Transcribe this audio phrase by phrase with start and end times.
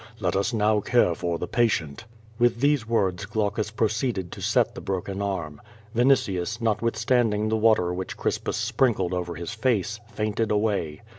[0.19, 2.05] Let us now care for the patient."
[2.39, 5.61] With these words Glaucus proceeded to set the broken arm.
[5.93, 11.03] Vinitius, notwithstanding the water which Crispus sprinkled over his face, fainted away.